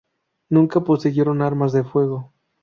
Nunca 0.49 0.79
poseyeron 0.83 1.43
armas 1.43 1.73
de 1.73 1.83
fuego. 1.83 2.33